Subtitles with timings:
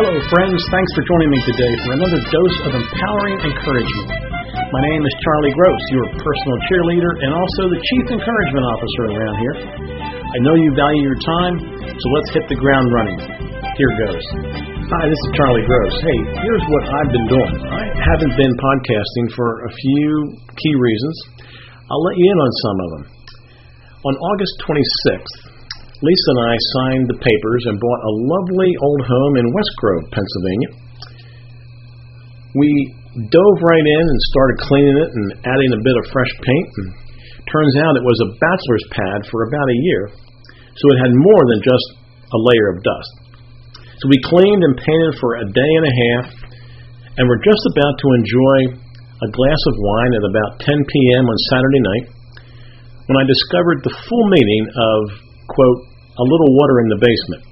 [0.00, 0.56] friends.
[0.72, 4.08] Thanks for joining me today for another dose of empowering encouragement.
[4.72, 9.36] My name is Charlie Gross, your personal cheerleader and also the Chief Encouragement Officer around
[9.44, 9.56] here.
[10.24, 11.54] I know you value your time,
[11.84, 13.18] so let's hit the ground running.
[13.76, 14.24] Here goes.
[14.88, 15.94] Hi, this is Charlie Gross.
[16.00, 17.54] Hey, here's what I've been doing.
[17.68, 21.16] I haven't been podcasting for a few key reasons.
[21.92, 23.04] I'll let you in on some of them.
[24.00, 25.49] On August 26th,
[26.00, 30.06] Lisa and I signed the papers and bought a lovely old home in West Grove,
[30.08, 30.70] Pennsylvania.
[32.56, 32.70] We
[33.28, 36.70] dove right in and started cleaning it and adding a bit of fresh paint.
[36.80, 36.88] And
[37.52, 40.02] turns out it was a bachelor's pad for about a year,
[40.72, 41.86] so it had more than just
[42.32, 43.12] a layer of dust.
[44.00, 46.26] So we cleaned and painted for a day and a half,
[47.20, 48.58] and we're just about to enjoy
[49.20, 51.24] a glass of wine at about 10 p.m.
[51.28, 52.06] on Saturday night
[53.04, 55.00] when I discovered the full meaning of,
[55.50, 55.80] quote,
[56.16, 57.42] a little water in the basement.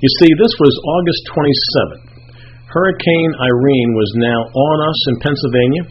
[0.00, 2.10] You see, this was August 27th.
[2.70, 5.84] Hurricane Irene was now on us in Pennsylvania,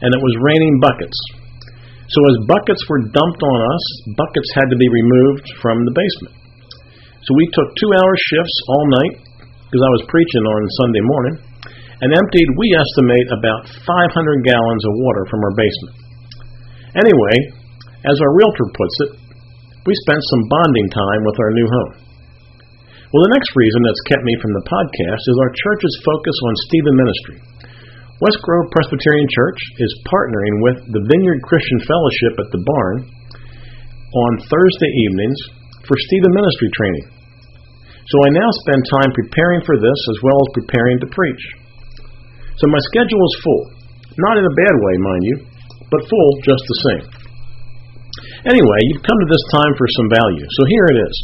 [0.00, 1.18] and it was raining buckets.
[2.08, 3.84] So, as buckets were dumped on us,
[4.16, 6.34] buckets had to be removed from the basement.
[7.24, 9.14] So, we took two hour shifts all night,
[9.68, 11.36] because I was preaching on Sunday morning,
[12.04, 15.96] and emptied, we estimate, about 500 gallons of water from our basement.
[17.00, 17.36] Anyway,
[18.04, 19.10] as our realtor puts it,
[19.84, 21.92] we spent some bonding time with our new home.
[23.12, 26.64] Well, the next reason that's kept me from the podcast is our church's focus on
[26.66, 27.38] Stephen ministry.
[28.18, 34.32] West Grove Presbyterian Church is partnering with the Vineyard Christian Fellowship at the barn on
[34.48, 35.38] Thursday evenings
[35.84, 37.06] for Stephen ministry training.
[38.08, 41.44] So I now spend time preparing for this as well as preparing to preach.
[42.56, 43.64] So my schedule is full.
[44.16, 45.36] Not in a bad way, mind you,
[45.92, 47.23] but full just the same.
[48.44, 51.16] Anyway, you've come to this time for some value, so here it is.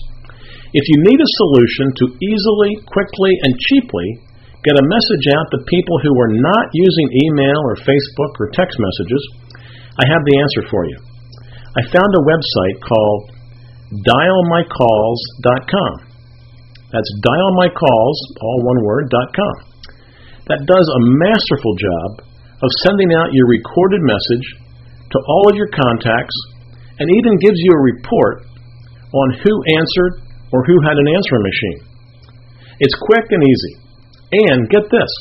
[0.72, 4.24] If you need a solution to easily, quickly, and cheaply
[4.64, 8.78] get a message out to people who are not using email or Facebook or text
[8.80, 9.20] messages,
[10.00, 10.96] I have the answer for you.
[11.76, 13.36] I found a website called
[14.00, 15.92] dialmycalls.com.
[16.88, 19.56] That's dialmycalls, all one word, .com.
[20.48, 22.24] That does a masterful job
[22.64, 24.46] of sending out your recorded message
[25.12, 26.34] to all of your contacts
[27.00, 28.44] and even gives you a report
[29.10, 30.22] on who answered
[30.52, 31.80] or who had an answering machine.
[32.78, 33.74] It's quick and easy.
[34.30, 35.12] And get this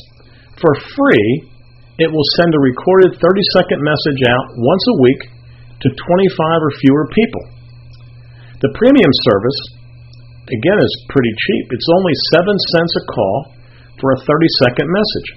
[0.60, 1.50] for free,
[1.98, 5.22] it will send a recorded 30 second message out once a week
[5.80, 7.44] to 25 or fewer people.
[8.60, 9.60] The premium service,
[10.52, 11.64] again, is pretty cheap.
[11.72, 12.44] It's only 7
[12.76, 13.38] cents a call
[14.00, 15.28] for a 30 second message.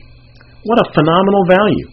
[0.64, 1.88] What a phenomenal value!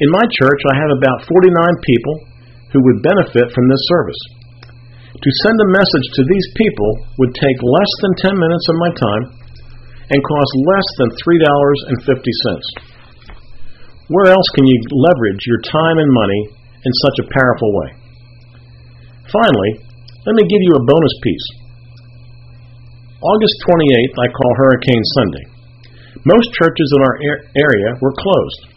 [0.00, 1.48] In my church, I have about 49
[1.84, 2.35] people
[2.76, 4.20] who would benefit from this service.
[5.16, 8.92] To send a message to these people would take less than 10 minutes of my
[8.92, 9.24] time
[10.12, 14.12] and cost less than $3.50.
[14.12, 16.52] Where else can you leverage your time and money
[16.84, 17.96] in such a powerful way?
[19.32, 19.88] Finally,
[20.28, 21.48] let me give you a bonus piece.
[23.24, 25.48] August 28th, I call Hurricane Sunday.
[26.28, 27.16] Most churches in our
[27.56, 28.68] area were closed.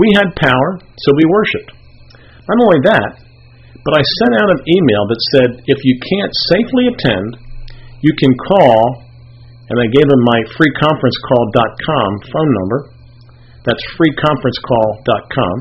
[0.00, 1.76] We had power, so we worshiped.
[2.48, 3.25] Not only that,
[3.86, 7.38] but I sent out an email that said if you can't safely attend,
[8.02, 9.06] you can call,
[9.70, 12.90] and I gave them my freeconferencecall.com phone number.
[13.62, 15.54] That's freeconferencecall.com.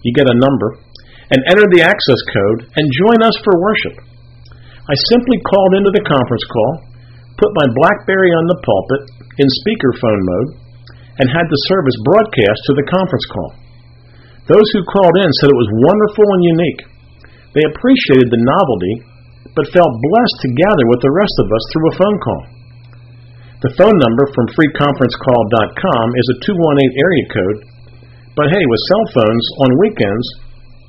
[0.00, 0.80] You get a number,
[1.28, 4.08] and enter the access code and join us for worship.
[4.88, 6.72] I simply called into the conference call,
[7.36, 9.02] put my Blackberry on the pulpit
[9.36, 10.50] in speakerphone mode,
[11.20, 13.52] and had the service broadcast to the conference call.
[14.48, 16.82] Those who called in said it was wonderful and unique.
[17.50, 19.02] They appreciated the novelty,
[19.58, 22.46] but felt blessed to gather with the rest of us through a phone call.
[23.60, 27.60] The phone number from freeconferencecall.com is a 218 area code,
[28.38, 30.26] but hey, with cell phones on weekends,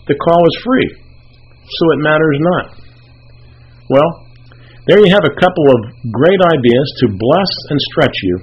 [0.08, 0.88] the call is free,
[1.66, 2.80] so it matters not.
[3.90, 4.24] Well,
[4.88, 5.82] there you have a couple of
[6.14, 8.40] great ideas to bless and stretch you.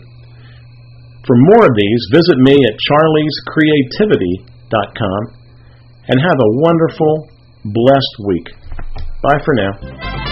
[1.24, 5.22] For more of these, visit me at charliescreativity.com
[6.08, 7.30] and have a wonderful
[7.64, 8.46] blessed week.
[9.22, 10.27] Bye for now.